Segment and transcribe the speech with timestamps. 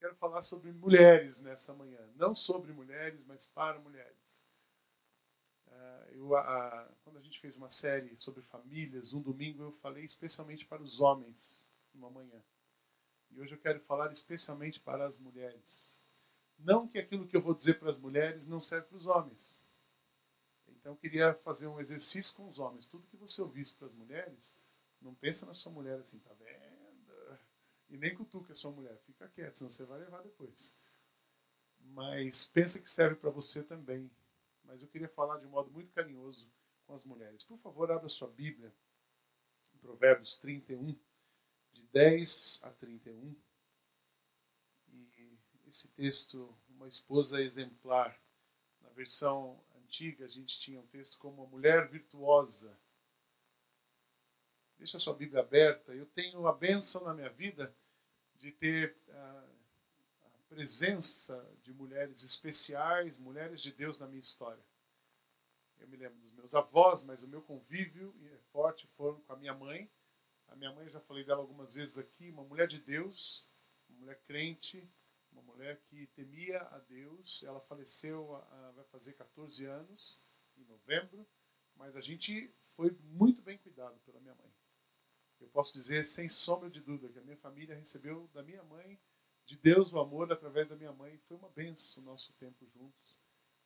[0.00, 2.00] quero falar sobre mulheres nessa manhã.
[2.16, 4.44] Não sobre mulheres, mas para mulheres.
[5.66, 10.04] Uh, eu, a, quando a gente fez uma série sobre famílias, um domingo eu falei
[10.04, 12.42] especialmente para os homens, uma manhã.
[13.30, 16.00] E hoje eu quero falar especialmente para as mulheres.
[16.58, 19.62] Não que aquilo que eu vou dizer para as mulheres não serve para os homens.
[20.66, 22.88] Então eu queria fazer um exercício com os homens.
[22.88, 24.58] Tudo que você ouvisse para as mulheres,
[25.00, 26.69] não pensa na sua mulher assim, tá vendo?
[27.90, 28.96] E nem cutuca a sua mulher.
[29.04, 30.74] Fica quieto, senão você vai levar depois.
[31.80, 34.10] Mas pensa que serve para você também.
[34.62, 36.48] Mas eu queria falar de um modo muito carinhoso
[36.86, 37.42] com as mulheres.
[37.42, 38.72] Por favor, abra sua Bíblia
[39.80, 40.94] Provérbios 31,
[41.72, 43.34] de 10 a 31.
[44.88, 48.20] E esse texto, uma esposa exemplar.
[48.82, 52.78] Na versão antiga, a gente tinha um texto como uma mulher virtuosa
[54.80, 55.92] Deixa a sua Bíblia aberta.
[55.92, 57.76] Eu tenho a bênção na minha vida
[58.40, 59.48] de ter a,
[60.24, 64.62] a presença de mulheres especiais, mulheres de Deus na minha história.
[65.78, 69.36] Eu me lembro dos meus avós, mas o meu convívio é forte foram com a
[69.36, 69.90] minha mãe.
[70.48, 73.48] A minha mãe, já falei dela algumas vezes aqui, uma mulher de Deus,
[73.88, 74.90] uma mulher crente,
[75.30, 77.42] uma mulher que temia a Deus.
[77.44, 78.26] Ela faleceu,
[78.74, 80.18] vai fazer 14 anos,
[80.56, 81.26] em novembro,
[81.76, 84.50] mas a gente foi muito bem cuidado pela minha mãe
[85.40, 88.98] eu posso dizer sem sombra de dúvida que a minha família recebeu da minha mãe,
[89.46, 91.18] de Deus, o amor através da minha mãe.
[91.26, 93.18] Foi uma benção o nosso tempo juntos.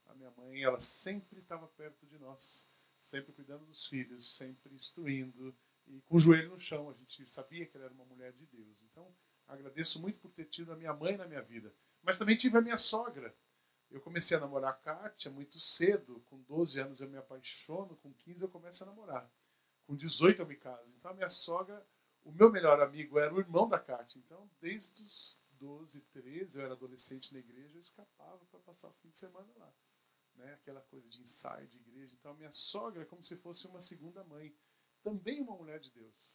[0.07, 2.67] A minha mãe, ela sempre estava perto de nós,
[3.01, 5.55] sempre cuidando dos filhos, sempre instruindo
[5.87, 6.89] e com o joelho no chão.
[6.89, 8.77] A gente sabia que ela era uma mulher de Deus.
[8.91, 9.15] Então,
[9.47, 11.75] agradeço muito por ter tido a minha mãe na minha vida.
[12.03, 13.35] Mas também tive a minha sogra.
[13.91, 16.21] Eu comecei a namorar a Kátia muito cedo.
[16.27, 19.31] Com 12 anos eu me apaixono, com 15 eu começo a namorar.
[19.87, 20.95] Com 18 eu me caso.
[20.97, 21.87] Então a minha sogra,
[22.25, 24.19] o meu melhor amigo era o irmão da Kátia.
[24.19, 28.95] Então, desde os 12, 13, eu era adolescente na igreja, eu escapava para passar o
[28.95, 29.73] fim de semana lá.
[30.37, 30.55] Né?
[30.55, 32.15] Aquela coisa de ensaio de igreja.
[32.15, 34.55] Então a minha sogra é como se fosse uma segunda mãe.
[35.03, 36.33] Também uma mulher de Deus.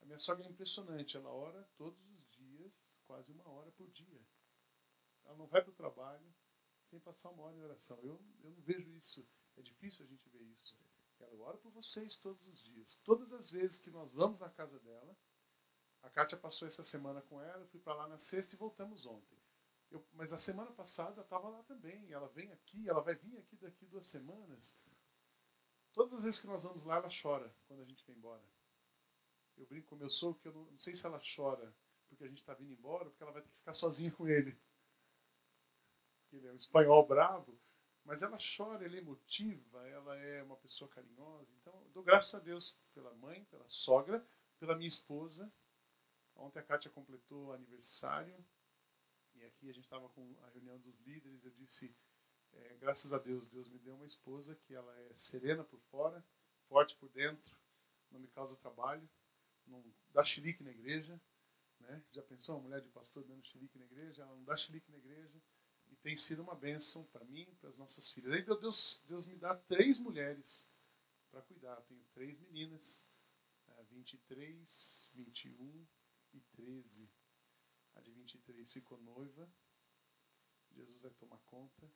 [0.00, 1.16] A minha sogra é impressionante.
[1.16, 4.20] Ela ora todos os dias, quase uma hora por dia.
[5.24, 6.34] Ela não vai para o trabalho
[6.82, 7.98] sem passar uma hora em oração.
[8.02, 9.26] Eu, eu não vejo isso.
[9.56, 10.76] É difícil a gente ver isso.
[11.30, 13.00] Eu oro por vocês todos os dias.
[13.04, 15.16] Todas as vezes que nós vamos na casa dela,
[16.02, 19.06] a Kátia passou essa semana com ela, eu fui para lá na sexta e voltamos
[19.06, 19.38] ontem.
[19.90, 22.10] Eu, mas a semana passada estava lá também.
[22.12, 24.74] Ela vem aqui, ela vai vir aqui daqui duas semanas.
[25.92, 28.42] Todas as vezes que nós vamos lá, ela chora quando a gente vem embora.
[29.56, 31.74] Eu brinco com meu sogro que eu não, não sei se ela chora
[32.12, 34.56] porque a gente está vindo embora, porque ela vai ter que ficar sozinha com ele.
[36.30, 37.58] Ele é um espanhol bravo.
[38.04, 41.54] Mas ela chora, ela é emotiva, ela é uma pessoa carinhosa.
[41.60, 44.26] Então, eu dou graças a Deus pela mãe, pela sogra,
[44.58, 45.50] pela minha esposa.
[46.34, 48.44] Ontem a Kátia completou aniversário.
[49.34, 51.44] E aqui a gente estava com a reunião dos líderes.
[51.44, 51.94] Eu disse,
[52.52, 56.24] é, graças a Deus, Deus me deu uma esposa que ela é serena por fora,
[56.68, 57.56] forte por dentro,
[58.10, 59.08] não me causa trabalho,
[59.66, 59.82] não
[60.12, 61.20] dá chilique na igreja.
[61.78, 62.04] Né?
[62.10, 64.22] Já pensou uma mulher de pastor dando chilique na igreja?
[64.22, 65.40] Ela não dá chilique na igreja
[65.92, 68.32] e tem sido uma bênção para mim para as nossas filhas.
[68.32, 70.66] Aí Deus, Deus me dá três mulheres
[71.30, 71.76] para cuidar.
[71.82, 73.04] Tenho três meninas,
[73.90, 75.86] 23, é, 21
[76.32, 77.10] e 13.
[77.94, 79.46] A de 23 ficou noiva.
[80.70, 81.92] Jesus vai tomar conta.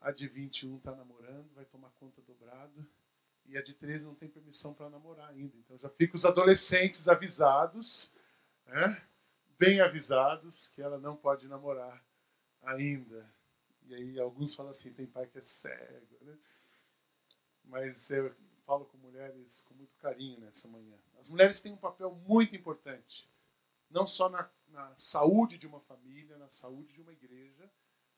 [0.00, 2.88] A de 21 está namorando, vai tomar conta dobrado.
[3.46, 5.56] E a de 13 não tem permissão para namorar ainda.
[5.56, 8.14] Então já fica os adolescentes avisados,
[8.64, 9.08] né?
[9.58, 12.05] bem avisados, que ela não pode namorar
[12.66, 13.34] ainda.
[13.86, 16.36] E aí alguns falam assim, tem pai que é cego, né?
[17.64, 18.34] Mas eu
[18.64, 20.96] falo com mulheres com muito carinho nessa manhã.
[21.18, 23.28] As mulheres têm um papel muito importante,
[23.88, 27.70] não só na, na saúde de uma família, na saúde de uma igreja,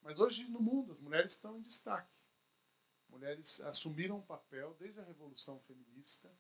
[0.03, 2.17] mas hoje no mundo as mulheres estão em destaque.
[3.11, 6.31] Mulheres assumiram um papel desde a Revolução Feminista.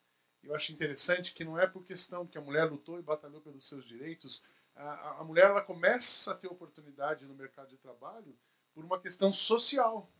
[0.42, 3.66] Eu acho interessante que não é por questão que a mulher lutou e batalhou pelos
[3.66, 4.44] seus direitos,
[4.78, 8.38] a, mulher ela começa a ter oportunidade no mercado de trabalho
[8.72, 10.10] por uma questão social.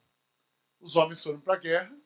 [0.80, 1.96] Os homens foram para a guerra,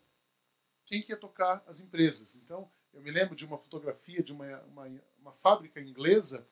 [0.86, 2.34] quem quer tocar as empresas?
[2.36, 4.86] Então, eu me lembro de uma fotografia de uma, uma,
[5.18, 6.46] uma fábrica inglesa,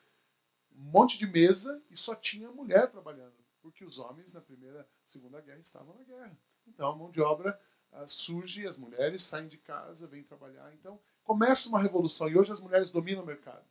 [0.73, 5.41] um monte de mesa e só tinha mulher trabalhando, porque os homens na primeira, segunda
[5.41, 6.39] guerra estavam na guerra.
[6.67, 7.61] Então, a mão de obra
[7.93, 10.73] uh, surge, as mulheres saem de casa, vêm trabalhar.
[10.73, 13.67] Então, começa uma revolução e hoje as mulheres dominam o mercado.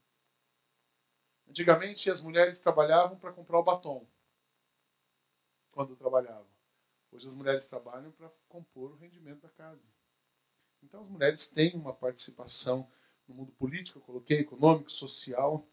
[1.50, 4.08] Antigamente as mulheres trabalhavam para comprar o batom.
[5.72, 6.48] Quando trabalhavam.
[7.12, 9.88] Hoje as mulheres trabalham para compor o rendimento da casa.
[10.84, 12.90] Então as mulheres têm uma participação
[13.28, 15.68] no mundo político, eu coloquei, econômico, social.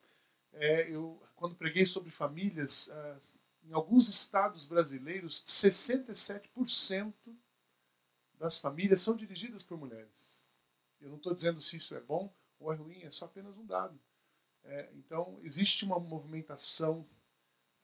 [0.54, 3.20] é, eu, quando preguei sobre famílias, ah,
[3.64, 7.14] em alguns estados brasileiros, 67%
[8.34, 10.40] das famílias são dirigidas por mulheres.
[11.00, 13.66] Eu não estou dizendo se isso é bom ou é ruim, é só apenas um
[13.66, 14.00] dado.
[14.66, 17.06] É, então, existe uma movimentação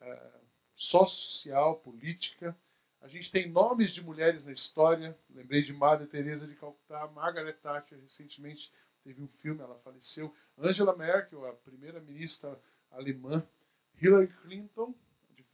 [0.00, 0.40] é,
[0.75, 2.56] social, política.
[3.00, 5.19] A gente tem nomes de mulheres na história.
[5.31, 10.34] Lembrei de Madre Teresa de Calcutá, Margaret Thatcher, recentemente teve um filme, ela faleceu.
[10.58, 13.46] Angela Merkel, a primeira ministra alemã.
[14.00, 14.94] Hillary Clinton,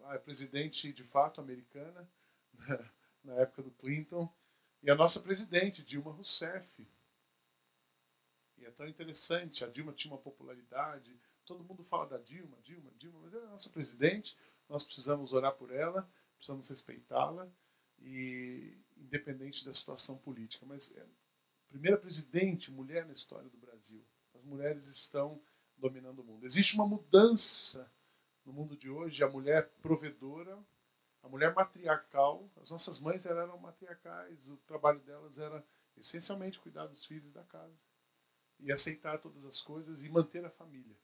[0.04, 2.08] a presidente de fato americana,
[3.25, 4.32] na época do Clinton.
[4.82, 6.86] E a nossa presidente, Dilma Rousseff.
[8.58, 12.90] E é tão interessante, a Dilma tinha uma popularidade, todo mundo fala da Dilma, Dilma,
[12.99, 14.37] Dilma, mas ela é a nossa presidente,
[14.69, 17.49] nós precisamos orar por ela, precisamos respeitá-la,
[18.00, 20.64] e independente da situação política.
[20.66, 21.06] Mas é
[21.69, 24.05] primeira presidente mulher na história do Brasil.
[24.34, 25.40] As mulheres estão
[25.76, 26.46] dominando o mundo.
[26.46, 27.90] Existe uma mudança
[28.44, 30.58] no mundo de hoje, a mulher provedora,
[31.22, 35.64] a mulher matriarcal, as nossas mães eram matriarcais, o trabalho delas era
[35.96, 37.82] essencialmente cuidar dos filhos da casa
[38.60, 40.96] e aceitar todas as coisas e manter a família.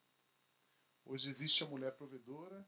[1.04, 2.66] Hoje existe a mulher provedora,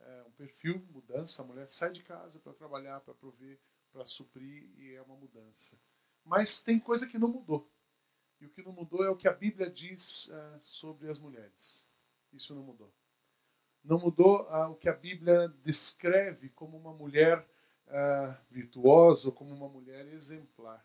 [0.00, 3.58] é um perfil, mudança, a mulher sai de casa para trabalhar, para prover,
[3.92, 5.78] para suprir e é uma mudança.
[6.24, 7.70] Mas tem coisa que não mudou.
[8.40, 11.86] E o que não mudou é o que a Bíblia diz uh, sobre as mulheres.
[12.32, 12.92] Isso não mudou
[13.82, 17.46] não mudou ah, o que a Bíblia descreve como uma mulher
[17.88, 20.84] ah, virtuosa como uma mulher exemplar.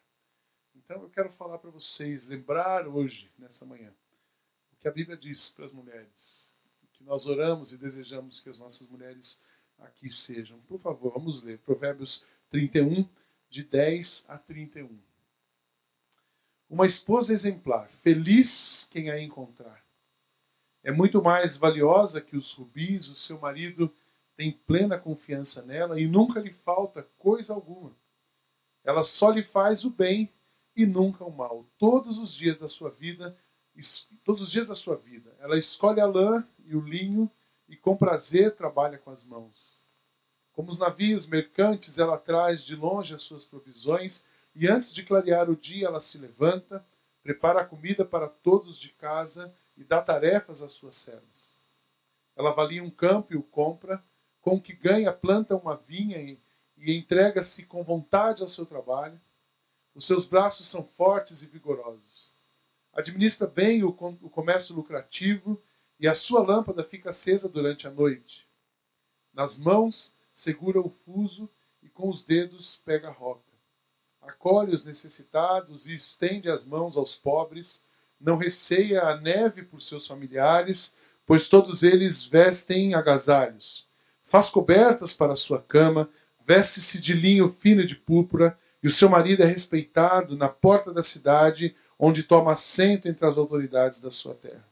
[0.76, 3.92] Então eu quero falar para vocês, lembrar hoje, nessa manhã,
[4.74, 6.52] o que a Bíblia diz para as mulheres,
[6.94, 9.42] que nós oramos e desejamos que as nossas mulheres
[9.80, 10.60] aqui sejam.
[10.62, 13.08] Por favor, vamos ler Provérbios 31,
[13.50, 15.00] de 10 a 31.
[16.70, 19.86] Uma esposa exemplar, feliz quem a encontrar
[20.86, 23.92] é muito mais valiosa que os rubis, o seu marido
[24.38, 27.92] tem plena confiança nela e nunca lhe falta coisa alguma.
[28.84, 30.32] Ela só lhe faz o bem
[30.76, 31.66] e nunca o mal.
[31.78, 33.38] Todos os dias da sua vida,
[34.24, 37.30] todos os dias da sua vida, ela escolhe a lã e o linho
[37.68, 39.76] e com prazer trabalha com as mãos.
[40.54, 44.24] Como os navios mercantes, ela traz de longe as suas provisões
[44.56, 46.86] e antes de clarear o dia, ela se levanta,
[47.22, 51.56] prepara a comida para todos de casa e dá tarefas às suas servas.
[52.36, 54.04] Ela avalia um campo e o compra,
[54.42, 56.40] com o que ganha planta uma vinha e,
[56.78, 59.20] e entrega-se com vontade ao seu trabalho.
[59.96, 62.32] Os seus braços são fortes e vigorosos.
[62.94, 65.60] Administra bem o, comércio lucrativo
[66.00, 68.48] e a sua lâmpada fica acesa durante a noite.
[69.34, 71.50] Nas mãos segura o fuso
[71.82, 73.42] e com os dedos pega a roca.
[74.22, 77.84] Acolhe os necessitados e estende as mãos aos pobres
[78.20, 80.96] não receia a neve por seus familiares,
[81.26, 83.86] pois todos eles vestem agasalhos.
[84.26, 86.10] Faz cobertas para sua cama,
[86.46, 91.02] veste-se de linho fino de púrpura, e o seu marido é respeitado na porta da
[91.02, 94.64] cidade, onde toma assento entre as autoridades da sua terra.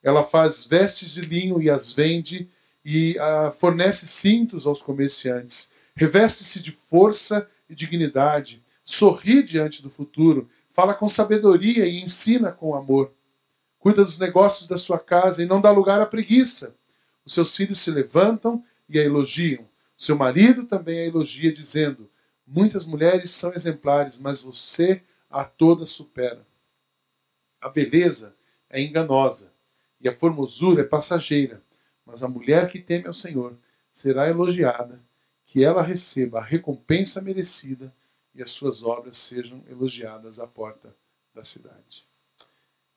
[0.00, 2.48] Ela faz vestes de linho e as vende,
[2.84, 5.68] e uh, fornece cintos aos comerciantes.
[5.96, 10.48] Reveste-se de força e dignidade, sorri diante do futuro,
[10.78, 13.12] Fala com sabedoria e ensina com amor.
[13.80, 16.72] Cuida dos negócios da sua casa e não dá lugar à preguiça.
[17.26, 19.66] Os seus filhos se levantam e a elogiam.
[19.96, 22.08] Seu marido também a elogia, dizendo:
[22.50, 26.46] Muitas mulheres são exemplares, mas você a todas supera.
[27.60, 28.34] A beleza
[28.70, 29.52] é enganosa
[30.00, 31.62] e a formosura é passageira,
[32.06, 33.54] mas a mulher que teme ao Senhor
[33.92, 34.98] será elogiada,
[35.44, 37.94] que ela receba a recompensa merecida
[38.34, 40.96] e as suas obras sejam elogiadas à porta
[41.34, 42.06] da cidade.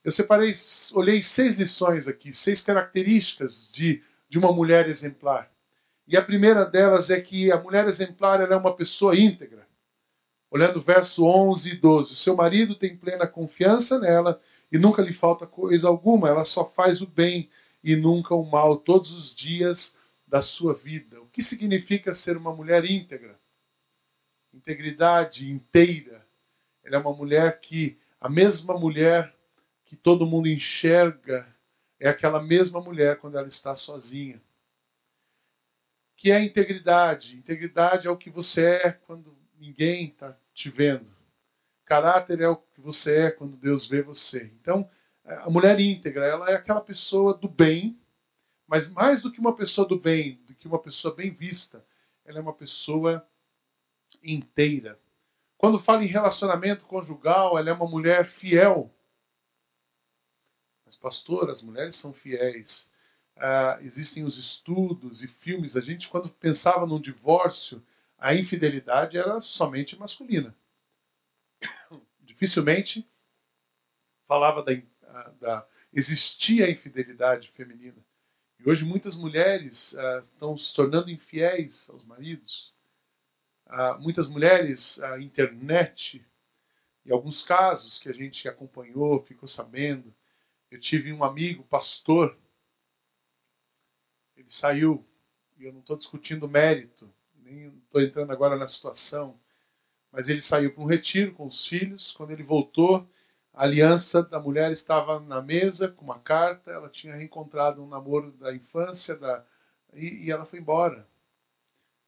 [0.01, 0.55] Eu separei,
[0.93, 5.50] olhei seis lições aqui, seis características de, de uma mulher exemplar.
[6.11, 9.65] E a primeira delas é que a mulher exemplar é uma pessoa íntegra.
[10.49, 12.17] Olhando o verso 11 e 12.
[12.17, 16.27] Seu marido tem plena confiança nela e nunca lhe falta coisa alguma.
[16.27, 17.49] Ela só faz o bem
[17.81, 19.95] e nunca o mal todos os dias
[20.27, 21.21] da sua vida.
[21.21, 23.39] O que significa ser uma mulher íntegra?
[24.53, 26.27] integridade inteira.
[26.83, 29.33] Ela é uma mulher que, a mesma mulher
[29.85, 31.47] que todo mundo enxerga,
[31.97, 34.41] é aquela mesma mulher quando ela está sozinha.
[36.21, 37.35] Que é integridade?
[37.35, 41.11] Integridade é o que você é quando ninguém está te vendo.
[41.83, 44.43] Caráter é o que você é quando Deus vê você.
[44.61, 44.87] Então,
[45.25, 47.99] a mulher íntegra, ela é aquela pessoa do bem,
[48.67, 51.83] mas mais do que uma pessoa do bem, do que uma pessoa bem vista,
[52.23, 53.27] ela é uma pessoa
[54.21, 54.99] inteira.
[55.57, 58.93] Quando fala em relacionamento conjugal, ela é uma mulher fiel.
[60.85, 62.90] Mas, pastor, as mulheres são fiéis.
[63.37, 65.75] Uh, existem os estudos e filmes.
[65.75, 67.83] A gente, quando pensava num divórcio,
[68.17, 70.55] a infidelidade era somente masculina.
[72.21, 73.07] Dificilmente
[74.27, 74.73] falava da,
[75.39, 77.97] da existia a infidelidade feminina.
[78.59, 82.73] E hoje muitas mulheres uh, estão se tornando infiéis aos maridos.
[83.67, 86.25] Uh, muitas mulheres, a internet,
[87.05, 90.13] em alguns casos que a gente acompanhou, ficou sabendo.
[90.69, 92.37] Eu tive um amigo, pastor,
[94.41, 95.05] ele saiu,
[95.57, 99.39] e eu não estou discutindo mérito, nem estou entrando agora na situação,
[100.11, 102.11] mas ele saiu para um retiro com os filhos.
[102.11, 103.07] Quando ele voltou,
[103.53, 106.71] a aliança da mulher estava na mesa com uma carta.
[106.71, 109.45] Ela tinha reencontrado um namoro da infância da,
[109.93, 111.07] e, e ela foi embora.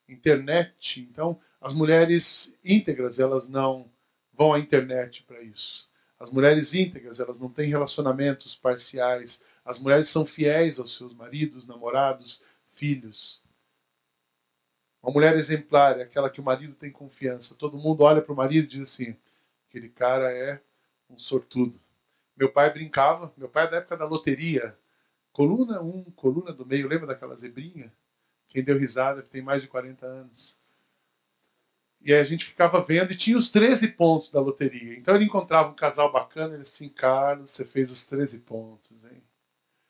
[0.07, 0.99] Internet.
[1.01, 3.89] Então, as mulheres íntegras, elas não
[4.33, 5.87] vão à internet para isso.
[6.19, 9.41] As mulheres íntegras, elas não têm relacionamentos parciais.
[9.65, 12.43] As mulheres são fiéis aos seus maridos, namorados,
[12.73, 13.41] filhos.
[15.01, 17.55] Uma mulher exemplar é aquela que o marido tem confiança.
[17.55, 19.15] Todo mundo olha para o marido e diz assim:
[19.67, 20.61] aquele cara é
[21.09, 21.79] um sortudo.
[22.35, 24.77] Meu pai brincava, meu pai é da época da loteria,
[25.31, 27.93] coluna 1, um, coluna do meio, lembra daquela zebrinha?
[28.47, 30.59] Quem deu risada tem mais de 40 anos.
[32.01, 34.97] E aí a gente ficava vendo e tinha os 13 pontos da loteria.
[34.97, 39.23] Então ele encontrava um casal bacana, ele assim, Carlos, você fez os 13 pontos, hein?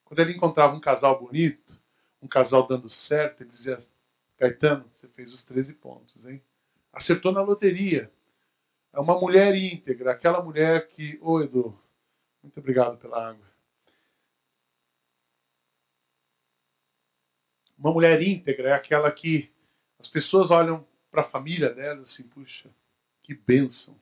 [0.06, 1.80] Quando ele encontrava um casal bonito,
[2.22, 3.86] um casal dando certo, ele dizia,
[4.38, 6.44] Caetano, você fez os 13 pontos, hein?
[6.92, 8.12] Acertou na loteria.
[8.92, 11.18] É uma mulher íntegra, aquela mulher que.
[11.22, 11.78] Ô, Edu,
[12.42, 13.46] muito obrigado pela água.
[17.78, 19.52] Uma mulher íntegra é aquela que
[20.00, 22.70] as pessoas olham para a família dela assim, puxa,
[23.22, 24.00] que bênção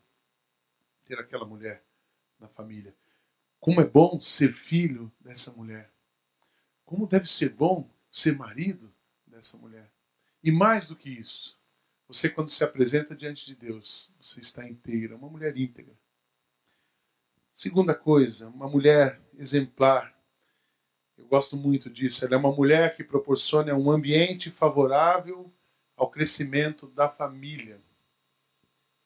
[1.06, 1.84] ter aquela mulher
[2.40, 2.96] na família.
[3.62, 5.94] Como é bom ser filho dessa mulher.
[6.84, 8.92] Como deve ser bom ser marido
[9.28, 9.90] dessa mulher.
[10.44, 11.56] E mais do que isso,
[12.08, 15.94] você quando se apresenta diante de Deus, você está inteira, uma mulher íntegra.
[17.54, 20.12] Segunda coisa, uma mulher exemplar.
[21.16, 22.26] Eu gosto muito disso.
[22.26, 25.54] Ela é uma mulher que proporciona um ambiente favorável
[25.96, 27.80] ao crescimento da família.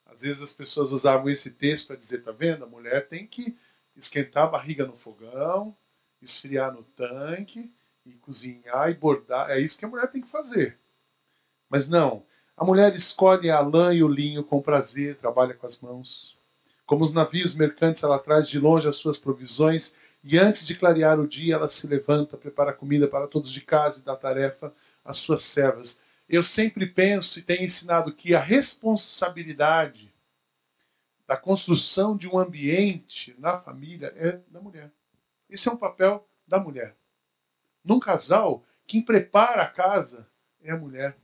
[0.05, 2.63] Às vezes as pessoas usavam esse texto para dizer, tá vendo?
[2.63, 3.57] A mulher tem que
[3.95, 5.75] esquentar a barriga no fogão,
[6.21, 7.73] esfriar no tanque
[8.05, 9.49] e cozinhar e bordar.
[9.49, 10.77] É isso que a mulher tem que fazer.
[11.69, 12.25] Mas não.
[12.57, 16.37] A mulher escolhe a lã e o linho com prazer, trabalha com as mãos.
[16.85, 21.19] Como os navios mercantes, ela traz de longe as suas provisões e antes de clarear
[21.19, 24.73] o dia, ela se levanta, prepara comida para todos de casa e dá tarefa
[25.03, 26.01] às suas servas.
[26.27, 30.11] Eu sempre penso e tenho ensinado que a responsabilidade
[31.27, 34.91] da construção de um ambiente na família é da mulher.
[35.49, 36.95] Esse é um papel da mulher.
[37.83, 40.27] Num casal, quem prepara a casa
[40.61, 41.17] é a mulher.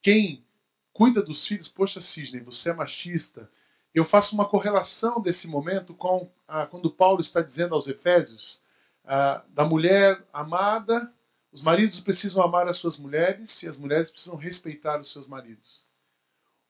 [0.00, 0.44] Quem
[0.92, 3.50] cuida dos filhos, poxa, Cisne, você é machista.
[3.94, 6.30] Eu faço uma correlação desse momento com
[6.70, 8.62] quando Paulo está dizendo aos Efésios
[9.04, 11.12] a, da mulher amada,
[11.50, 15.84] os maridos precisam amar as suas mulheres e as mulheres precisam respeitar os seus maridos.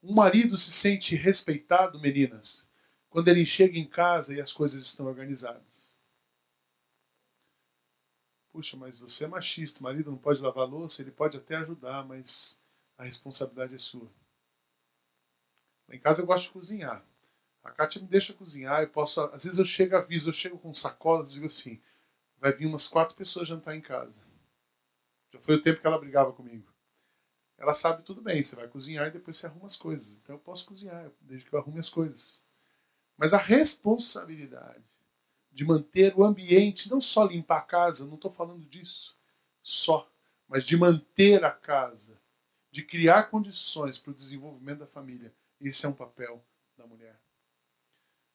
[0.02, 2.68] Um marido se sente respeitado, meninas,
[3.08, 5.92] quando ele chega em casa e as coisas estão organizadas.
[8.52, 12.04] Puxa, mas você é machista, o marido não pode lavar louça, ele pode até ajudar,
[12.04, 12.60] mas
[12.98, 14.10] a responsabilidade é sua.
[15.88, 17.04] Em casa eu gosto de cozinhar.
[17.62, 19.20] A Kátia me deixa cozinhar, eu posso.
[19.20, 21.80] Às vezes eu chego aviso, eu chego com sacolas e digo assim:
[22.38, 24.20] vai vir umas quatro pessoas jantar em casa.
[25.32, 26.71] Já foi o tempo que ela brigava comigo.
[27.62, 30.16] Ela sabe tudo bem, você vai cozinhar e depois você arruma as coisas.
[30.16, 32.42] Então eu posso cozinhar, desde que eu arrume as coisas.
[33.16, 34.82] Mas a responsabilidade
[35.52, 39.16] de manter o ambiente, não só limpar a casa, não estou falando disso
[39.62, 40.10] só,
[40.48, 42.20] mas de manter a casa
[42.72, 45.32] de criar condições para o desenvolvimento da família.
[45.60, 46.44] Esse é um papel
[46.76, 47.20] da mulher.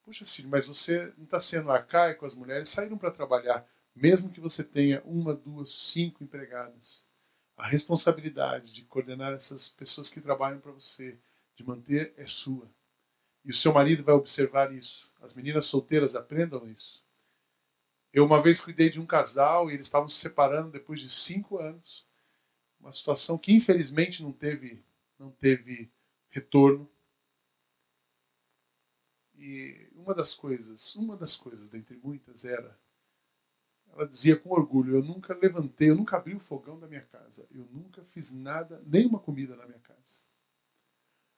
[0.06, 2.26] Puxa, Ciro, mas você não está sendo arcaico?
[2.26, 7.07] As mulheres saíram para trabalhar, mesmo que você tenha uma, duas, cinco empregadas.
[7.58, 11.20] A responsabilidade de coordenar essas pessoas que trabalham para você,
[11.56, 12.70] de manter, é sua.
[13.44, 15.12] E o seu marido vai observar isso.
[15.20, 17.04] As meninas solteiras aprendam isso.
[18.14, 21.58] Eu uma vez cuidei de um casal e eles estavam se separando depois de cinco
[21.58, 22.06] anos
[22.80, 24.84] uma situação que infelizmente não teve,
[25.18, 25.92] não teve
[26.30, 26.90] retorno.
[29.36, 32.78] E uma das coisas, uma das coisas dentre muitas era,
[33.94, 37.46] ela dizia com orgulho: eu nunca levantei, eu nunca abri o fogão da minha casa,
[37.52, 40.22] eu nunca fiz nada, nenhuma comida na minha casa.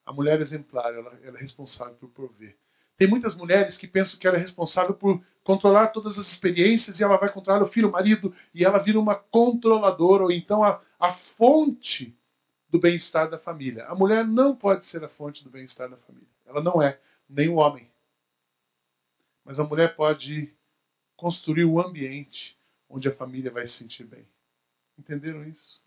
[0.05, 2.57] A mulher exemplar, ela, ela é responsável por prover.
[2.97, 7.03] Tem muitas mulheres que pensam que ela é responsável por controlar todas as experiências e
[7.03, 10.81] ela vai controlar o filho, o marido, e ela vira uma controladora, ou então a,
[10.99, 12.17] a fonte
[12.69, 13.85] do bem-estar da família.
[13.85, 16.27] A mulher não pode ser a fonte do bem-estar da família.
[16.45, 17.89] Ela não é, nem o homem.
[19.45, 20.53] Mas a mulher pode
[21.19, 22.57] construir o ambiente
[22.89, 24.27] onde a família vai se sentir bem.
[24.97, 25.81] Entenderam isso?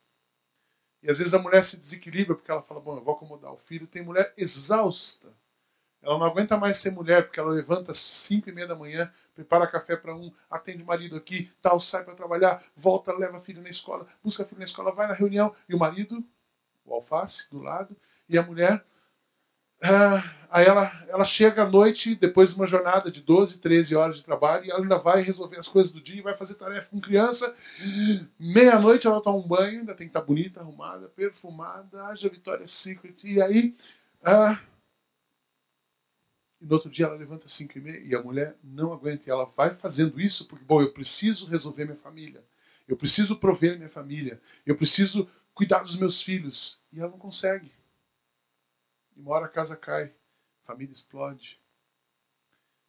[1.02, 3.58] E às vezes a mulher se desequilibra porque ela fala: Bom, eu vou acomodar o
[3.58, 3.86] filho.
[3.86, 5.32] Tem mulher exausta
[6.02, 9.10] ela não aguenta mais ser mulher, porque ela levanta às 5 e meia da manhã,
[9.34, 13.62] prepara café para um, atende marido aqui, tal, sai para trabalhar, volta, leva a filha
[13.62, 16.24] na escola, busca a filha na escola, vai na reunião, e o marido,
[16.84, 17.96] o alface, do lado,
[18.28, 18.84] e a mulher.
[19.82, 24.16] Ah, aí ela, ela chega à noite, depois de uma jornada de 12, 13 horas
[24.18, 27.00] de trabalho, e ela ainda vai resolver as coisas do dia, vai fazer tarefa com
[27.00, 27.52] criança.
[28.38, 32.70] Meia-noite ela toma um banho, ainda tem que estar tá bonita, arrumada, perfumada, haja Victoria's
[32.70, 33.16] Secret.
[33.24, 33.76] E aí.
[34.24, 34.56] Ah,
[36.60, 39.28] e no outro dia ela levanta às 5 e meia e a mulher não aguenta.
[39.28, 42.44] E ela vai fazendo isso porque, bom, eu preciso resolver minha família.
[42.86, 44.40] Eu preciso prover minha família.
[44.64, 46.80] Eu preciso cuidar dos meus filhos.
[46.92, 47.72] E ela não consegue.
[49.16, 50.14] E uma hora a casa cai,
[50.62, 51.60] a família explode.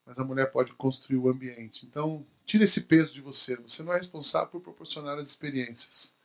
[0.05, 1.85] Mas a mulher pode construir o ambiente.
[1.85, 3.55] Então, tira esse peso de você.
[3.57, 6.15] Você não é responsável por proporcionar as experiências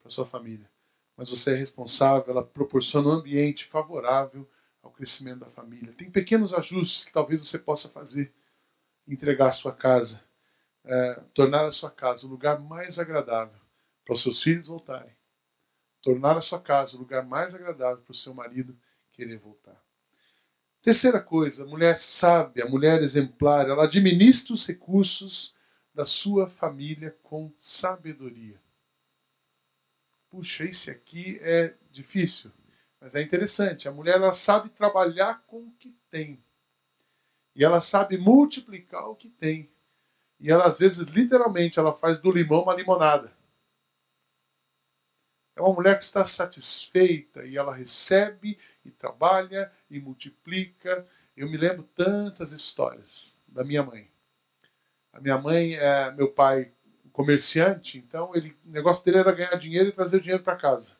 [0.00, 0.68] para sua família.
[1.16, 4.48] Mas você é responsável, ela proporciona um ambiente favorável
[4.82, 5.92] ao crescimento da família.
[5.92, 8.32] Tem pequenos ajustes que talvez você possa fazer.
[9.06, 10.22] Entregar a sua casa,
[10.84, 13.58] é, tornar a sua casa o lugar mais agradável
[14.04, 15.16] para os seus filhos voltarem.
[16.02, 18.78] Tornar a sua casa o lugar mais agradável para o seu marido
[19.18, 19.76] querer voltar.
[20.80, 25.56] Terceira coisa, mulher sábia, mulher exemplar, ela administra os recursos
[25.92, 28.62] da sua família com sabedoria.
[30.30, 32.52] Puxa, esse aqui é difícil.
[33.00, 36.40] Mas é interessante, a mulher ela sabe trabalhar com o que tem.
[37.56, 39.68] E ela sabe multiplicar o que tem.
[40.38, 43.36] E ela às vezes literalmente ela faz do limão uma limonada.
[45.58, 51.04] É uma mulher que está satisfeita e ela recebe e trabalha e multiplica.
[51.36, 54.08] Eu me lembro tantas histórias da minha mãe.
[55.12, 56.70] A minha mãe, é, meu pai,
[57.12, 60.96] comerciante, então ele, o negócio dele era ganhar dinheiro e trazer o dinheiro para casa.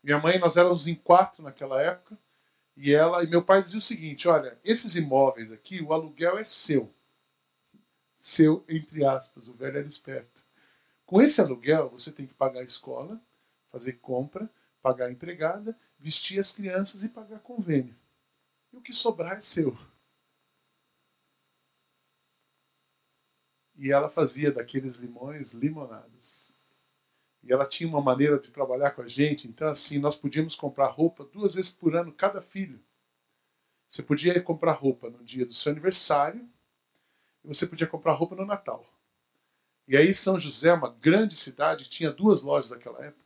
[0.00, 2.16] Minha mãe, nós éramos em quatro naquela época,
[2.76, 6.44] e ela e meu pai dizia o seguinte: olha, esses imóveis aqui, o aluguel é
[6.44, 6.94] seu.
[8.16, 10.46] Seu, entre aspas, o velho era esperto.
[11.04, 13.20] Com esse aluguel, você tem que pagar a escola,
[13.74, 14.48] fazer compra,
[14.80, 17.96] pagar a empregada, vestir as crianças e pagar convênio.
[18.72, 19.76] E o que sobrar é seu.
[23.74, 26.52] E ela fazia daqueles limões limonadas.
[27.42, 29.48] E ela tinha uma maneira de trabalhar com a gente.
[29.48, 32.80] Então, assim, nós podíamos comprar roupa duas vezes por ano, cada filho.
[33.88, 36.48] Você podia comprar roupa no dia do seu aniversário
[37.42, 38.88] e você podia comprar roupa no Natal.
[39.88, 43.23] E aí, São José, uma grande cidade, tinha duas lojas naquela época.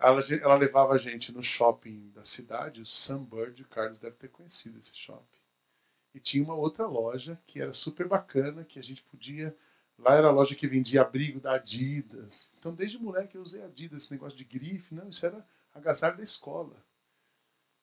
[0.00, 4.28] Ela, ela levava a gente no shopping da cidade, o Sunbird, o Carlos deve ter
[4.28, 5.38] conhecido esse shopping.
[6.14, 9.54] E tinha uma outra loja que era super bacana, que a gente podia
[10.00, 12.52] Lá era a loja que vendia abrigo da Adidas.
[12.58, 14.94] Então, desde moleque eu usei Adidas, esse negócio de grife.
[14.94, 16.74] Não, isso era agasalho da escola.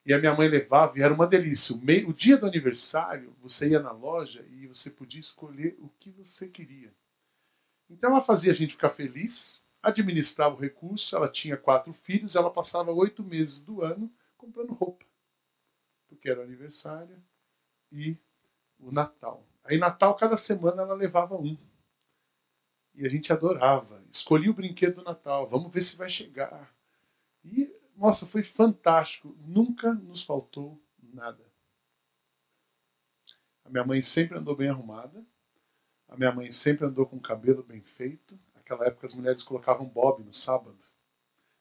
[0.04, 1.74] E a minha mãe levava e era uma delícia.
[1.74, 5.88] O, meio, o dia do aniversário, você ia na loja e você podia escolher o
[6.00, 6.92] que você queria.
[7.88, 11.14] Então, ela fazia a gente ficar feliz, administrava o recurso.
[11.16, 15.04] Ela tinha quatro filhos, ela passava oito meses do ano comprando roupa.
[16.06, 17.22] Porque era o aniversário
[17.92, 18.16] e
[18.78, 19.46] o Natal.
[19.64, 21.56] Aí, Natal, cada semana ela levava um.
[22.94, 24.02] E a gente adorava.
[24.10, 26.74] Escolhi o brinquedo do Natal, vamos ver se vai chegar.
[27.44, 29.36] E, nossa, foi fantástico.
[29.46, 31.44] Nunca nos faltou nada.
[33.64, 35.24] A minha mãe sempre andou bem arrumada.
[36.08, 38.38] A minha mãe sempre andou com o cabelo bem feito.
[38.68, 40.76] Naquela época as mulheres colocavam bob no sábado.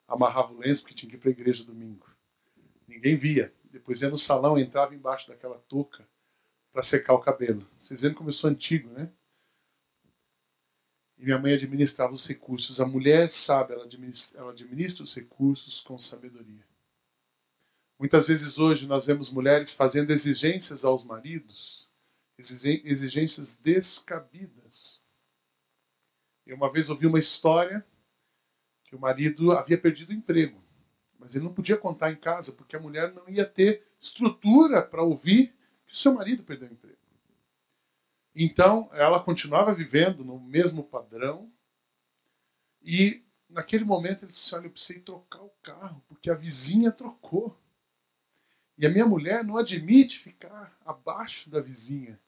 [0.05, 2.05] Amarravam o lenço porque tinha que ir para a igreja domingo.
[2.85, 3.53] Ninguém via.
[3.71, 6.05] Depois ia no salão, entrava embaixo daquela touca
[6.73, 7.65] para secar o cabelo.
[7.79, 9.09] Vocês vendo como eu sou antigo, né?
[11.17, 12.81] E minha mãe administrava os recursos.
[12.81, 16.67] A mulher sabe, ela administra, ela administra os recursos com sabedoria.
[17.97, 21.87] Muitas vezes hoje nós vemos mulheres fazendo exigências aos maridos,
[22.37, 25.01] exigências descabidas.
[26.47, 27.85] Eu uma vez ouvi uma história
[28.85, 30.63] que o marido havia perdido o emprego,
[31.19, 35.03] mas ele não podia contar em casa porque a mulher não ia ter estrutura para
[35.03, 35.53] ouvir
[35.85, 36.97] que o seu marido perdeu o emprego.
[38.33, 41.51] Então, ela continuava vivendo no mesmo padrão.
[42.81, 47.59] E naquele momento ele disse: Olha, eu precisei trocar o carro, porque a vizinha trocou.
[48.77, 52.19] E a minha mulher não admite ficar abaixo da vizinha.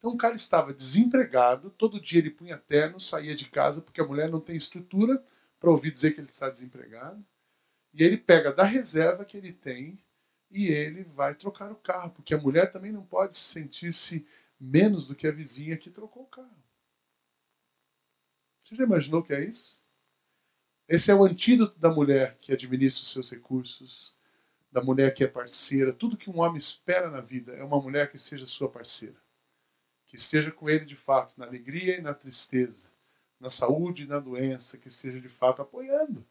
[0.00, 4.06] Então o cara estava desempregado, todo dia ele punha terno, saía de casa, porque a
[4.06, 5.22] mulher não tem estrutura
[5.60, 7.22] para ouvir dizer que ele está desempregado.
[7.92, 10.02] E ele pega da reserva que ele tem
[10.50, 14.26] e ele vai trocar o carro, porque a mulher também não pode sentir-se
[14.58, 16.64] menos do que a vizinha que trocou o carro.
[18.64, 19.78] Você já imaginou que é isso?
[20.88, 24.16] Esse é o antídoto da mulher que administra os seus recursos,
[24.72, 25.92] da mulher que é parceira.
[25.92, 29.20] Tudo que um homem espera na vida é uma mulher que seja sua parceira.
[30.10, 32.90] Que esteja com ele de fato, na alegria e na tristeza,
[33.38, 36.26] na saúde e na doença, que esteja de fato apoiando.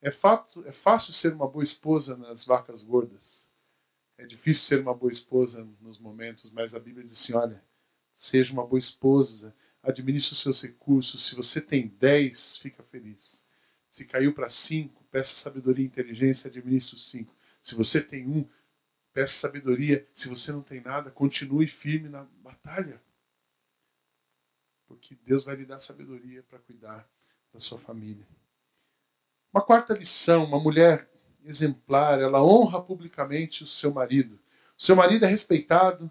[0.00, 3.50] É, fato, é fácil ser uma boa esposa nas vacas gordas.
[4.16, 7.60] É difícil ser uma boa esposa nos momentos, mas a Bíblia diz assim: olha,
[8.14, 9.52] seja uma boa esposa,
[9.82, 11.26] administre os seus recursos.
[11.26, 13.44] Se você tem 10, fica feliz.
[13.88, 17.34] Se caiu para 5, peça sabedoria e inteligência, administre os 5.
[17.60, 18.48] Se você tem um,
[19.12, 20.06] peça sabedoria.
[20.14, 23.00] Se você não tem nada, continue firme na batalha.
[24.86, 27.08] Porque Deus vai lhe dar sabedoria para cuidar
[27.52, 28.26] da sua família.
[29.52, 31.08] Uma quarta lição: uma mulher
[31.44, 34.38] exemplar, ela honra publicamente o seu marido.
[34.78, 36.10] O seu marido é respeitado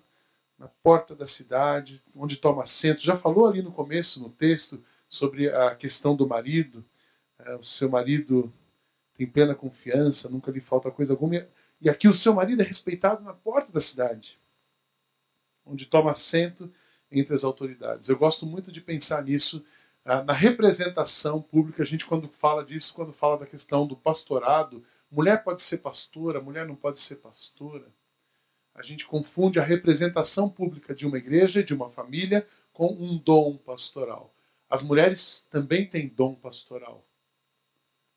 [0.58, 3.02] na porta da cidade, onde toma assento.
[3.02, 6.86] Já falou ali no começo, no texto, sobre a questão do marido.
[7.40, 8.54] É, o seu marido
[9.14, 11.48] tem plena confiança, nunca lhe falta coisa alguma.
[11.82, 14.40] E aqui o seu marido é respeitado na porta da cidade,
[15.66, 16.72] onde toma assento
[17.12, 18.10] entre as autoridades.
[18.10, 19.64] Eu gosto muito de pensar nisso
[20.06, 24.84] ah, na representação pública, a gente quando fala disso, quando fala da questão do pastorado,
[25.12, 27.88] mulher pode ser pastora, mulher não pode ser pastora.
[28.74, 33.58] A gente confunde a representação pública de uma igreja, de uma família, com um dom
[33.58, 34.34] pastoral.
[34.70, 37.06] As mulheres também têm dom pastoral.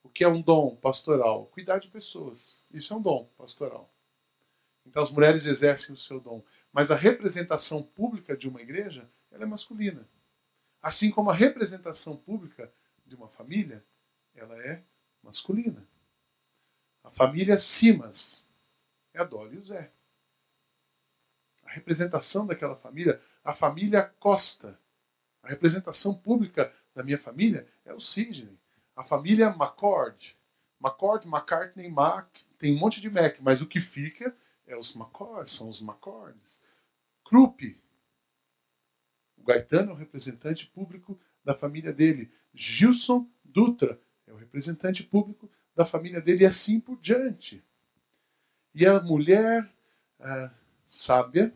[0.03, 1.47] O que é um dom pastoral?
[1.47, 2.61] Cuidar de pessoas.
[2.73, 3.93] Isso é um dom pastoral.
[4.85, 6.45] Então as mulheres exercem o seu dom.
[6.73, 10.09] Mas a representação pública de uma igreja, ela é masculina.
[10.81, 12.73] Assim como a representação pública
[13.07, 13.85] de uma família,
[14.35, 14.83] ela é
[15.23, 15.87] masculina.
[17.05, 18.45] A família Simas
[19.15, 19.93] é a Dolly e o Zé.
[21.65, 24.79] A representação daquela família, a família Costa.
[25.43, 28.59] A representação pública da minha família é o Sidney.
[28.97, 30.37] A família McCord.
[30.83, 32.29] McCord, McCartney, Mac,
[32.59, 36.61] tem um monte de Mac, mas o que fica é os McCord, são os McCords.
[37.25, 37.81] Krupp,
[39.37, 42.33] o Gaetano é o representante público da família dele.
[42.55, 47.63] Gilson Dutra é o representante público da família dele e assim por diante.
[48.75, 49.71] E a mulher
[50.21, 51.53] ah, sábia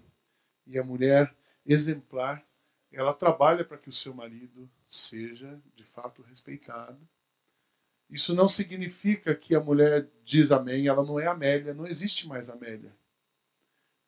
[0.66, 2.44] e a mulher exemplar,
[2.92, 6.99] ela trabalha para que o seu marido seja de fato respeitado.
[8.09, 12.49] Isso não significa que a mulher diz amém, ela não é Amélia, não existe mais
[12.49, 12.95] Amélia.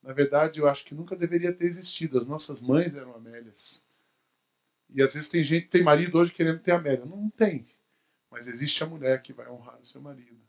[0.02, 2.18] Na verdade, eu acho que nunca deveria ter existido.
[2.18, 3.84] As nossas mães eram Amélias.
[4.88, 7.04] E às vezes tem gente tem marido hoje querendo ter Amélia.
[7.04, 7.66] Não, não tem.
[8.30, 10.40] Mas existe a mulher que vai honrar o seu marido,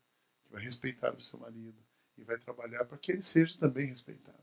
[0.44, 1.78] que vai respeitar o seu marido
[2.18, 4.38] e vai trabalhar para que ele seja também respeitado.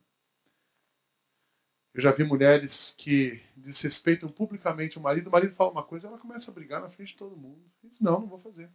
[1.95, 6.19] Eu já vi mulheres que desrespeitam publicamente o marido, o marido fala uma coisa, ela
[6.19, 7.64] começa a brigar na frente de todo mundo.
[7.83, 8.71] Diz: Não, não vou fazer.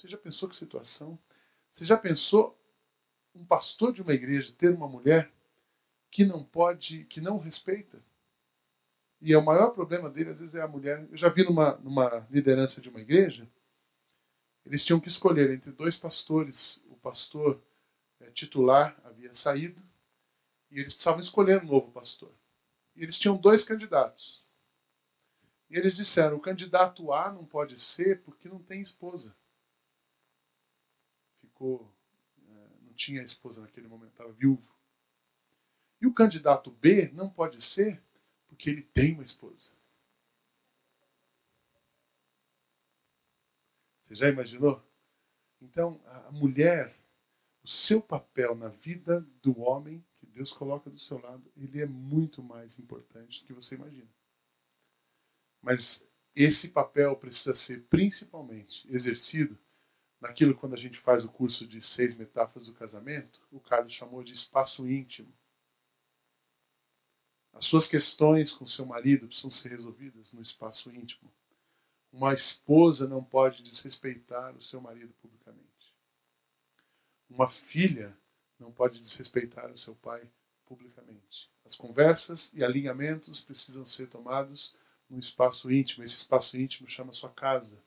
[0.00, 1.18] Você já pensou que situação?
[1.72, 2.58] Você já pensou
[3.34, 5.30] um pastor de uma igreja ter uma mulher
[6.10, 8.02] que não pode, que não respeita.
[9.20, 11.06] E é o maior problema dele, às vezes, é a mulher.
[11.10, 13.46] Eu já vi numa, numa liderança de uma igreja,
[14.64, 16.82] eles tinham que escolher entre dois pastores.
[16.88, 17.62] O pastor
[18.20, 19.82] é, titular havia saído
[20.70, 22.32] e eles precisavam escolher um novo pastor.
[22.96, 24.42] E eles tinham dois candidatos.
[25.68, 29.36] E eles disseram: o candidato A não pode ser porque não tem esposa.
[31.60, 31.92] Ficou
[33.00, 34.66] tinha esposa naquele momento, estava viúvo.
[36.00, 38.02] E o candidato B não pode ser
[38.46, 39.70] porque ele tem uma esposa.
[44.02, 44.82] Você já imaginou?
[45.60, 46.94] Então, a mulher,
[47.62, 51.86] o seu papel na vida do homem que Deus coloca do seu lado, ele é
[51.86, 54.08] muito mais importante do que você imagina.
[55.62, 56.02] Mas
[56.34, 59.58] esse papel precisa ser principalmente exercido
[60.20, 64.22] naquilo quando a gente faz o curso de seis metáforas do casamento, o Carlos chamou
[64.22, 65.32] de espaço íntimo.
[67.52, 71.32] As suas questões com seu marido precisam ser resolvidas no espaço íntimo.
[72.12, 75.94] Uma esposa não pode desrespeitar o seu marido publicamente.
[77.28, 78.16] Uma filha
[78.58, 80.28] não pode desrespeitar o seu pai
[80.66, 81.50] publicamente.
[81.64, 84.76] As conversas e alinhamentos precisam ser tomados
[85.08, 86.04] no espaço íntimo.
[86.04, 87.82] Esse espaço íntimo chama sua casa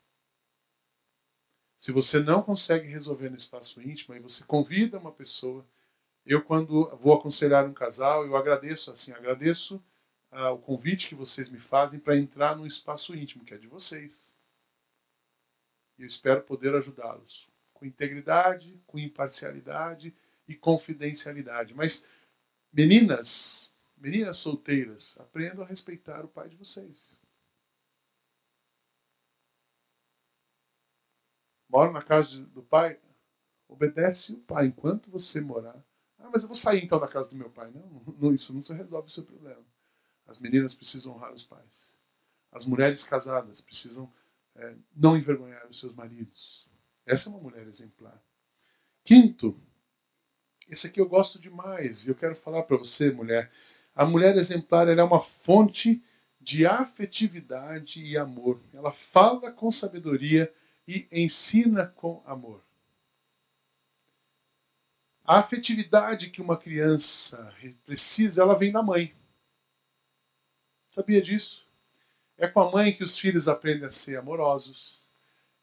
[1.84, 5.68] Se você não consegue resolver no espaço íntimo, aí você convida uma pessoa.
[6.26, 9.84] Eu, quando vou aconselhar um casal, eu agradeço assim, agradeço
[10.32, 13.68] ah, o convite que vocês me fazem para entrar no espaço íntimo, que é de
[13.68, 14.34] vocês.
[15.98, 20.16] E eu espero poder ajudá-los com integridade, com imparcialidade
[20.48, 21.74] e confidencialidade.
[21.74, 22.06] Mas,
[22.72, 27.22] meninas, meninas solteiras, aprendam a respeitar o pai de vocês.
[31.74, 33.00] Moro na casa do pai,
[33.68, 35.84] obedece o pai enquanto você morar.
[36.20, 37.72] Ah, mas eu vou sair então da casa do meu pai.
[37.72, 39.66] Não, não isso não resolve o seu problema.
[40.28, 41.92] As meninas precisam honrar os pais.
[42.52, 44.14] As mulheres casadas precisam
[44.56, 46.70] é, não envergonhar os seus maridos.
[47.08, 48.24] Essa é uma mulher exemplar.
[49.04, 49.60] Quinto,
[50.70, 53.52] esse aqui eu gosto demais e eu quero falar para você, mulher.
[53.96, 56.04] A mulher exemplar é uma fonte
[56.40, 58.62] de afetividade e amor.
[58.72, 60.54] Ela fala com sabedoria
[60.88, 62.64] e ensina com amor.
[65.26, 67.54] A afetividade que uma criança
[67.86, 69.16] precisa, ela vem da mãe.
[70.92, 71.66] Sabia disso?
[72.38, 75.10] É com a mãe que os filhos aprendem a ser amorosos.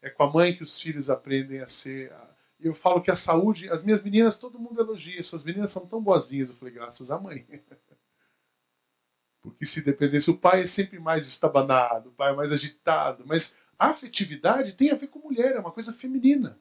[0.01, 2.11] É com a mãe que os filhos aprendem a ser.
[2.59, 5.21] Eu falo que a saúde, as minhas meninas, todo mundo elogia.
[5.21, 6.49] Suas meninas são tão boazinhas.
[6.49, 7.47] Eu falei, graças à mãe.
[9.41, 13.23] Porque se dependesse, o pai é sempre mais estabanado, o pai é mais agitado.
[13.27, 13.55] Mas
[13.89, 16.59] afetividade tem a ver com mulher, é uma coisa feminina.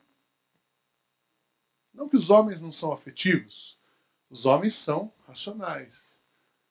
[1.92, 3.78] Não que os homens não são afetivos.
[4.30, 6.16] Os homens são racionais.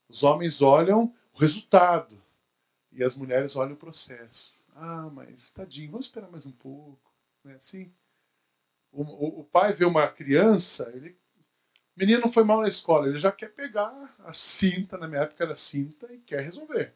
[0.07, 2.21] Os homens olham o resultado.
[2.91, 4.59] E as mulheres olham o processo.
[4.73, 7.13] Ah, mas tadinho, vamos esperar mais um pouco.
[7.43, 7.93] Não é assim?
[8.91, 11.17] O, o, o pai vê uma criança, ele.
[11.95, 15.43] O menino foi mal na escola, ele já quer pegar a cinta, na minha época
[15.43, 16.95] era cinta, e quer resolver.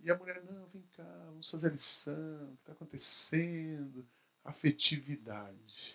[0.00, 4.06] E a mulher, não, vem cá, vamos fazer a lição, o que está acontecendo?
[4.44, 5.94] Afetividade.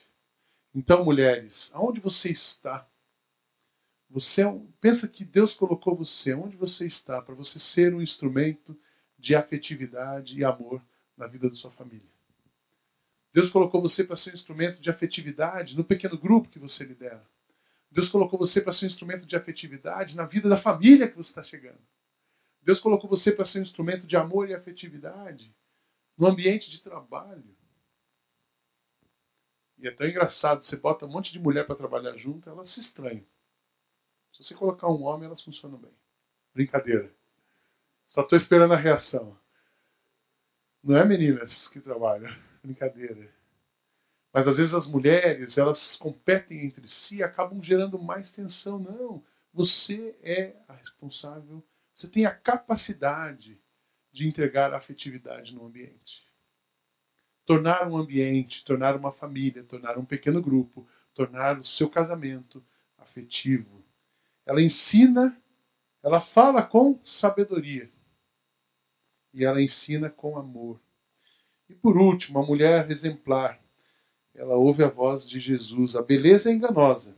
[0.76, 2.88] Então, mulheres, aonde você está?
[4.10, 8.02] Você é um, pensa que Deus colocou você onde você está para você ser um
[8.02, 8.78] instrumento
[9.18, 10.84] de afetividade e amor
[11.18, 12.12] na vida da sua família.
[13.32, 17.26] Deus colocou você para ser um instrumento de afetividade no pequeno grupo que você lidera.
[17.90, 21.30] Deus colocou você para ser um instrumento de afetividade na vida da família que você
[21.30, 21.80] está chegando.
[22.64, 25.54] Deus colocou você para ser um instrumento de amor e afetividade
[26.18, 27.56] no ambiente de trabalho.
[29.78, 32.80] E é tão engraçado, você bota um monte de mulher para trabalhar junto, elas se
[32.80, 33.26] estranham.
[34.32, 35.94] Se você colocar um homem, elas funcionam bem.
[36.54, 37.14] Brincadeira.
[38.08, 39.38] Só estou esperando a reação.
[40.82, 42.34] Não é meninas que trabalham.
[42.64, 43.34] Brincadeira.
[44.32, 48.80] Mas às vezes as mulheres, elas competem entre si e acabam gerando mais tensão.
[48.80, 49.24] Não.
[49.54, 51.64] Você é a responsável.
[51.94, 53.62] Você tem a capacidade
[54.12, 56.26] de entregar afetividade no ambiente.
[57.46, 62.66] Tornar um ambiente, tornar uma família, tornar um pequeno grupo, tornar o seu casamento
[62.98, 63.84] afetivo.
[64.46, 65.38] Ela ensina,
[66.02, 67.92] ela fala com sabedoria
[69.34, 70.80] e ela ensina com amor.
[71.68, 73.60] E por último, a mulher exemplar.
[74.34, 75.96] Ela ouve a voz de Jesus.
[75.96, 77.16] A beleza é enganosa.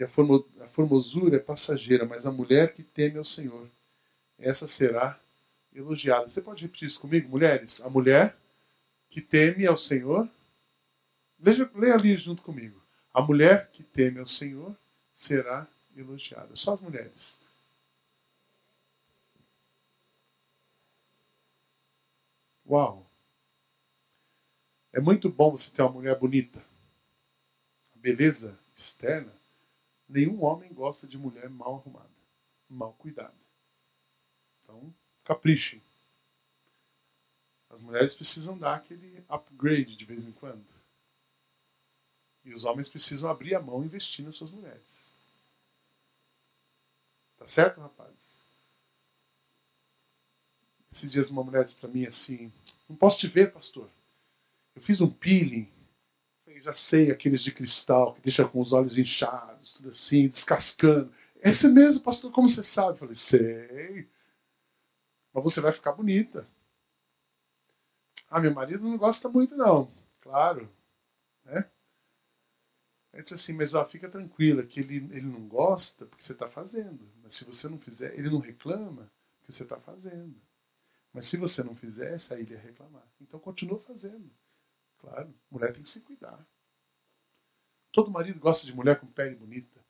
[0.00, 3.68] E a formosura é passageira, mas a mulher que teme ao Senhor,
[4.38, 5.20] essa será
[5.74, 6.30] elogiada.
[6.30, 7.82] Você pode repetir isso comigo, mulheres?
[7.82, 8.34] A mulher
[9.10, 10.26] que teme ao Senhor.
[11.38, 12.80] Leia, leia ali junto comigo.
[13.12, 14.74] A mulher que teme ao Senhor
[15.12, 16.56] será elogiada.
[16.56, 17.38] Só as mulheres.
[22.66, 23.06] Uau!
[24.94, 26.58] É muito bom você ter uma mulher bonita.
[27.94, 29.39] A beleza externa.
[30.10, 32.10] Nenhum homem gosta de mulher mal arrumada,
[32.68, 33.32] mal cuidada.
[34.60, 34.92] Então,
[35.22, 35.80] caprichem.
[37.68, 40.66] As mulheres precisam dar aquele upgrade de vez em quando.
[42.44, 45.14] E os homens precisam abrir a mão e investir nas suas mulheres.
[47.36, 48.30] Tá certo, rapazes?
[50.90, 52.52] Esses dias uma mulher disse para mim assim:
[52.88, 53.88] Não posso te ver, pastor.
[54.74, 55.70] Eu fiz um peeling.
[56.60, 61.12] Já sei, aqueles de cristal que deixa com os olhos inchados, tudo assim, descascando.
[61.42, 62.90] Esse mesmo, pastor, como você sabe?
[62.90, 64.08] Eu falei: Sei.
[65.32, 66.46] Mas você vai ficar bonita.
[68.28, 69.92] Ah, meu marido não gosta muito, não.
[70.20, 70.70] Claro.
[71.44, 71.68] Né?
[73.12, 76.48] Ele disse assim, mas ó, fica tranquila, que ele, ele não gosta porque você está
[76.48, 77.10] fazendo.
[77.22, 80.40] Mas se você não fizer, ele não reclama porque você está fazendo.
[81.12, 83.06] Mas se você não fizesse, aí ele ia reclamar.
[83.20, 84.30] Então continua fazendo.
[85.00, 86.38] Claro, mulher tem que se cuidar.
[87.92, 89.80] Todo marido gosta de mulher com pele bonita.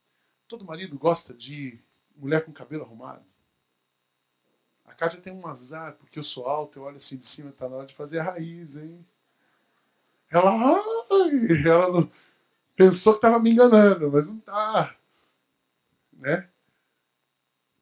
[0.48, 1.78] Todo marido gosta de
[2.16, 3.24] mulher com cabelo arrumado.
[4.84, 7.68] A Kátia tem um azar, porque eu sou alto, eu olho assim de cima, está
[7.68, 9.06] na hora de fazer a raiz, hein?
[10.30, 12.12] Ela, ai, ela não,
[12.76, 14.96] pensou que estava me enganando, mas não está.
[16.12, 16.48] Né?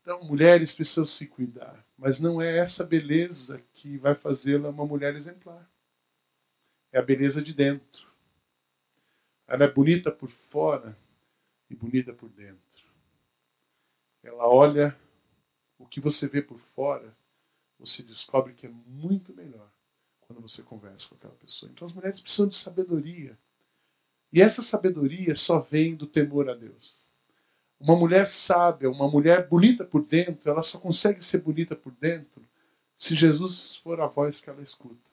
[0.03, 1.85] Então, mulheres precisam se cuidar.
[1.97, 5.69] Mas não é essa beleza que vai fazê-la uma mulher exemplar.
[6.93, 8.09] É a beleza de dentro.
[9.47, 10.97] Ela é bonita por fora
[11.71, 12.89] e bonita por dentro.
[14.23, 14.99] Ela olha
[15.79, 17.17] o que você vê por fora,
[17.79, 19.71] você descobre que é muito melhor
[20.21, 21.71] quando você conversa com aquela pessoa.
[21.71, 23.39] Então as mulheres precisam de sabedoria.
[24.33, 27.01] E essa sabedoria só vem do temor a Deus.
[27.81, 32.47] Uma mulher sábia, uma mulher bonita por dentro, ela só consegue ser bonita por dentro
[32.97, 35.08] se Jesus for a voz que ela escuta.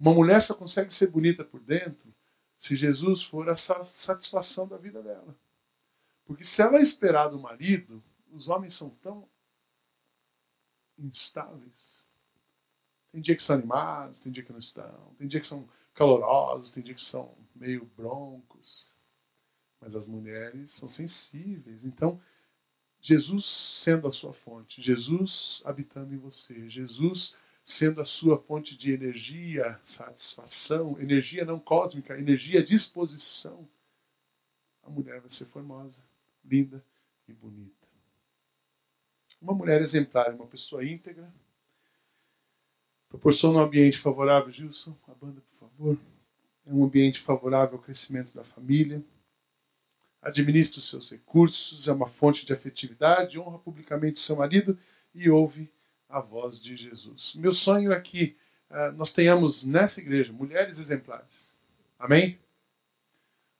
[0.00, 2.14] Uma mulher só consegue ser bonita por dentro
[2.56, 5.38] se Jesus for a satisfação da vida dela.
[6.24, 9.28] Porque se ela esperar do marido, os homens são tão
[10.98, 12.02] instáveis.
[13.12, 16.72] Tem dia que são animados, tem dia que não estão, tem dia que são calorosos,
[16.72, 18.94] tem dia que são meio broncos.
[19.80, 21.84] Mas as mulheres são sensíveis.
[21.84, 22.22] Então,
[23.00, 23.44] Jesus
[23.82, 27.36] sendo a sua fonte, Jesus habitando em você, Jesus
[27.70, 33.68] sendo a sua fonte de energia, satisfação, energia não cósmica, energia disposição,
[34.82, 36.02] a mulher vai ser formosa,
[36.44, 36.84] linda
[37.28, 37.70] e bonita.
[39.40, 41.32] Uma mulher exemplar, uma pessoa íntegra,
[43.08, 45.98] proporciona um ambiente favorável, Gilson, a banda, por favor.
[46.66, 49.02] É um ambiente favorável ao crescimento da família
[50.22, 54.78] administra os seus recursos, é uma fonte de afetividade, honra publicamente seu marido
[55.14, 55.72] e ouve
[56.10, 57.34] a voz de Jesus.
[57.36, 58.36] Meu sonho é que
[58.70, 61.54] uh, nós tenhamos nessa igreja mulheres exemplares.
[61.98, 62.38] Amém?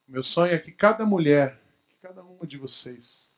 [0.07, 3.33] Meu sonho é que cada mulher, que cada uma de vocês,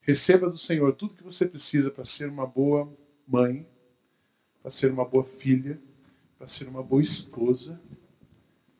[0.00, 2.92] receba do Senhor tudo que você precisa para ser uma boa
[3.26, 3.66] mãe,
[4.60, 5.80] para ser uma boa filha,
[6.36, 7.80] para ser uma boa esposa,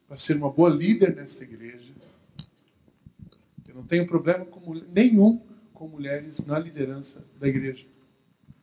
[0.09, 1.95] para ser uma boa líder nessa igreja
[3.71, 5.41] eu não tenho problema com, nenhum
[5.73, 7.87] com mulheres na liderança da igreja.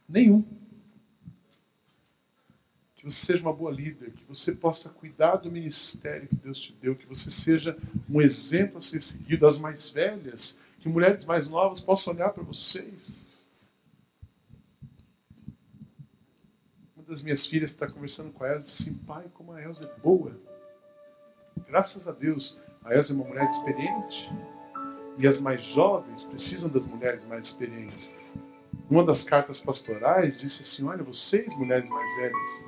[0.08, 0.44] Nenhum.
[2.98, 6.74] Que você seja uma boa líder, que você possa cuidar do ministério que Deus te
[6.74, 7.78] deu, que você seja
[8.10, 9.48] um exemplo a ser seguido.
[9.48, 13.28] As mais velhas, que mulheres mais novas possam olhar para vocês.
[16.96, 19.62] Uma das minhas filhas está conversando com a Elza e disse assim: pai, como a
[19.62, 20.36] Elza é boa.
[21.68, 24.30] Graças a Deus, a Elza é uma mulher experiente
[25.18, 28.16] e as mais jovens precisam das mulheres mais experientes.
[28.90, 32.66] Uma das cartas pastorais disse assim: Olha, vocês, mulheres mais velhas,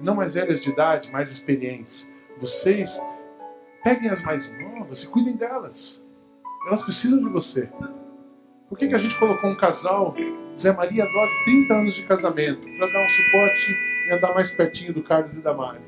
[0.00, 2.08] não mais velhas de idade, mais experientes,
[2.40, 2.90] vocês
[3.82, 6.04] peguem as mais novas e cuidem delas.
[6.66, 7.68] Elas precisam de você.
[8.68, 10.14] Por que, que a gente colocou um casal,
[10.58, 14.50] Zé Maria e Adore, 30 anos de casamento, para dar um suporte e andar mais
[14.50, 15.80] pertinho do Carlos e da Mari?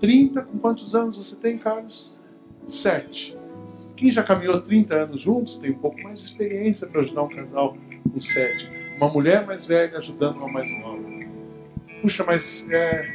[0.00, 0.42] 30?
[0.42, 2.20] Com quantos anos você tem, Carlos?
[2.64, 3.36] Sete.
[3.96, 7.28] Quem já caminhou 30 anos juntos tem um pouco mais de experiência para ajudar um
[7.28, 7.76] casal
[8.12, 8.68] com sete.
[8.96, 11.21] Uma mulher mais velha ajudando uma mais nova.
[12.02, 13.08] Puxa, mas é,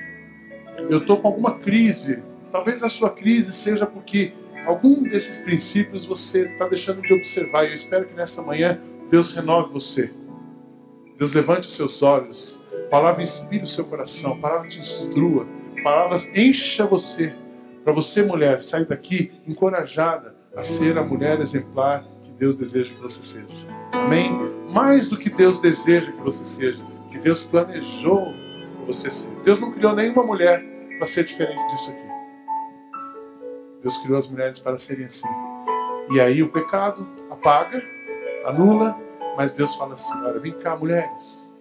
[0.90, 2.24] eu estou com alguma crise.
[2.54, 4.32] Talvez a sua crise seja porque
[4.66, 7.66] algum desses princípios você está deixando de observar.
[7.66, 8.80] E eu espero que nessa manhã
[9.12, 10.10] Deus renove você.
[11.20, 12.64] Deus levante os seus olhos.
[12.86, 14.34] A palavra inspire o seu coração.
[14.34, 15.46] A palavra te instrua.
[15.84, 17.34] Palavras encha você.
[17.84, 23.02] Para você, mulher, sair daqui encorajada a ser a mulher exemplar que Deus deseja que
[23.02, 23.68] você seja.
[23.92, 24.32] Amém?
[24.72, 28.34] Mais do que Deus deseja que você seja, que Deus planejou
[28.88, 29.30] você seja.
[29.44, 30.64] Deus não criou nenhuma mulher
[30.98, 32.08] para ser diferente disso aqui.
[33.84, 35.28] Deus criou as mulheres para serem assim.
[36.12, 37.82] E aí o pecado apaga,
[38.46, 39.00] anula,
[39.36, 41.52] mas Deus fala assim: olha, vem cá, mulheres.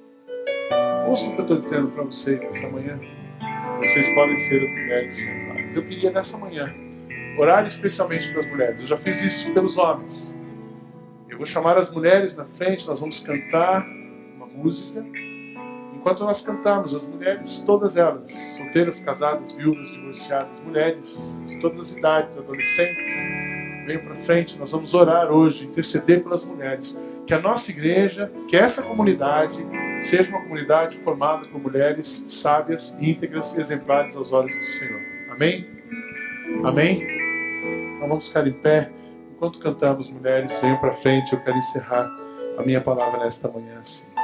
[1.08, 2.98] Ouça o que eu estou dizendo para vocês nessa manhã.
[3.78, 5.76] Vocês podem ser as mulheres exemplares.
[5.76, 6.86] Eu queria nessa manhã
[7.38, 8.80] Orar especialmente para as mulheres.
[8.80, 10.34] Eu já fiz isso pelos homens.
[11.28, 13.86] Eu vou chamar as mulheres na frente, nós vamos cantar
[14.36, 15.04] uma música.
[16.06, 21.96] Enquanto nós cantamos, as mulheres, todas elas, solteiras, casadas, viúvas, divorciadas, mulheres de todas as
[21.96, 23.12] idades, adolescentes,
[23.88, 24.56] venham para frente.
[24.56, 26.96] Nós vamos orar hoje, interceder pelas mulheres.
[27.26, 29.58] Que a nossa igreja, que essa comunidade,
[30.02, 35.00] seja uma comunidade formada por mulheres sábias, íntegras e exemplares aos olhos do Senhor.
[35.32, 35.66] Amém?
[36.62, 37.02] Amém?
[37.96, 38.92] Então vamos ficar em pé.
[39.34, 41.32] Enquanto cantamos, mulheres, venham para frente.
[41.32, 42.08] Eu quero encerrar
[42.58, 43.80] a minha palavra nesta manhã.
[43.80, 44.15] Assim.